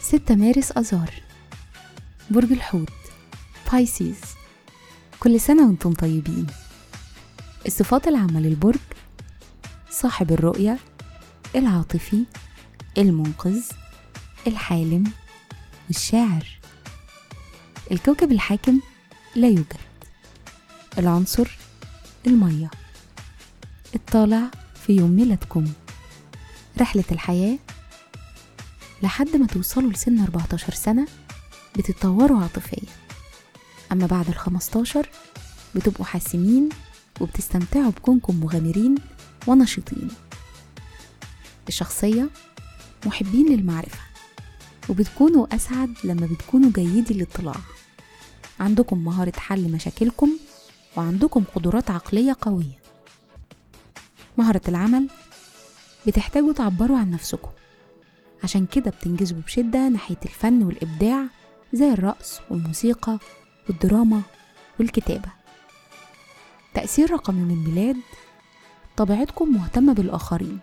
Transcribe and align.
ستة 0.00 0.34
مارس 0.34 0.72
أذار 0.72 1.10
برج 2.30 2.52
الحوت. 2.52 2.88
بايسيز 3.72 4.20
كل 5.20 5.40
سنة 5.40 5.66
وأنتم 5.66 5.92
طيبين. 5.92 6.46
الصفات 7.66 8.08
العامة 8.08 8.40
للبرج 8.40 8.78
صاحب 9.90 10.32
الرؤية 10.32 10.78
العاطفي 11.56 12.24
المنقذ 12.98 13.62
الحالم 14.46 15.12
والشاعر 15.88 16.46
الكوكب 17.92 18.32
الحاكم 18.32 18.80
لا 19.36 19.48
يوجد. 19.48 19.87
العنصر 20.98 21.58
المية. 22.26 22.70
الطالع 23.94 24.50
في 24.86 24.92
يوم 24.96 25.10
ميلادكم. 25.10 25.72
رحلة 26.80 27.04
الحياة 27.12 27.58
لحد 29.02 29.36
ما 29.36 29.46
توصلوا 29.46 29.90
لسن 29.90 30.18
14 30.22 30.74
سنة 30.74 31.06
بتتطوروا 31.78 32.42
عاطفيا. 32.42 32.88
أما 33.92 34.06
بعد 34.06 34.28
ال 34.28 34.34
15 34.34 35.08
بتبقوا 35.74 36.04
حاسمين 36.06 36.68
وبتستمتعوا 37.20 37.90
بكونكم 37.90 38.40
مغامرين 38.40 38.94
ونشيطين. 39.46 40.08
الشخصية 41.68 42.30
محبين 43.06 43.46
للمعرفة 43.52 43.98
وبتكونوا 44.88 45.54
أسعد 45.54 45.94
لما 46.04 46.26
بتكونوا 46.26 46.70
جيدي 46.74 47.14
الاطلاع 47.14 47.56
عندكم 48.60 49.04
مهارة 49.04 49.32
حل 49.38 49.72
مشاكلكم 49.72 50.30
وعندكم 50.96 51.44
قدرات 51.54 51.90
عقلية 51.90 52.36
قوية. 52.40 52.78
مهارة 54.38 54.60
العمل 54.68 55.08
بتحتاجوا 56.06 56.52
تعبروا 56.52 56.98
عن 56.98 57.10
نفسكم. 57.10 57.50
عشان 58.44 58.66
كده 58.66 58.90
بتنجذبوا 58.90 59.42
بشدة 59.42 59.88
ناحية 59.88 60.16
الفن 60.24 60.62
والإبداع 60.62 61.24
زي 61.72 61.92
الرقص 61.92 62.40
والموسيقى 62.50 63.18
والدراما 63.68 64.22
والكتابة. 64.80 65.28
تأثير 66.74 67.10
رقم 67.10 67.38
يوم 67.38 67.50
الميلاد 67.50 67.96
طبيعتكم 68.96 69.52
مهتمة 69.54 69.92
بالآخرين 69.92 70.58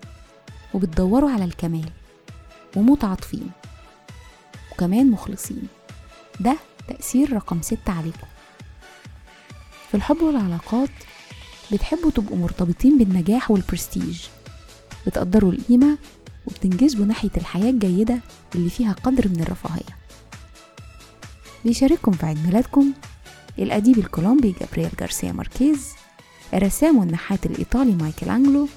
وبتدوروا 0.73 1.31
على 1.31 1.43
الكمال 1.45 1.89
ومتعاطفين 2.75 3.51
وكمان 4.71 5.11
مخلصين. 5.11 5.67
ده 6.39 6.57
تأثير 6.87 7.33
رقم 7.33 7.61
ستة 7.61 7.93
عليكم. 7.93 8.27
في 9.95 9.99
الحب 9.99 10.21
والعلاقات 10.21 10.89
بتحبوا 11.71 12.11
تبقوا 12.11 12.37
مرتبطين 12.37 12.97
بالنجاح 12.97 13.51
والبرستيج. 13.51 14.21
بتقدروا 15.07 15.51
القيمة 15.51 15.97
وبتنجذبوا 16.45 17.05
ناحية 17.05 17.29
الحياة 17.37 17.69
الجيدة 17.69 18.19
اللي 18.55 18.69
فيها 18.69 18.93
قدر 18.93 19.27
من 19.27 19.41
الرفاهية. 19.41 19.97
بيشارككم 21.65 22.11
في 22.11 22.25
عيد 22.25 22.45
ميلادكم 22.45 22.91
الأديب 23.59 23.97
الكولومبي 23.97 24.55
جابرييل 24.61 24.89
جارسيا 24.99 25.31
ماركيز 25.31 25.87
الرسام 26.53 26.97
والنحات 26.97 27.45
الإيطالي 27.45 27.91
مايكل 27.91 28.29
أنجلو 28.29 28.67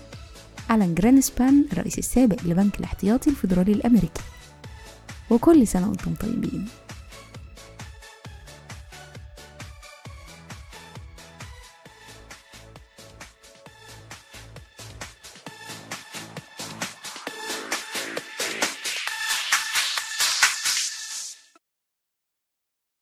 ألان 0.70 0.94
جرينسبان 0.94 1.64
الرئيس 1.72 1.98
السابق 1.98 2.42
لبنك 2.44 2.78
الاحتياطي 2.78 3.30
الفيدرالي 3.30 3.72
الأمريكي. 3.72 4.22
وكل 5.30 5.66
سنة 5.66 5.88
وأنتم 5.88 6.14
طيبين. 6.14 6.68